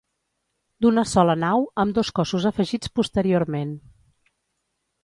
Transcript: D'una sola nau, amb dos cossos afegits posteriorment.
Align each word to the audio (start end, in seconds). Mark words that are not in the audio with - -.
D'una 0.85 1.03
sola 1.09 1.35
nau, 1.43 1.67
amb 1.83 1.99
dos 1.99 2.11
cossos 2.21 2.49
afegits 2.53 2.95
posteriorment. 3.03 3.79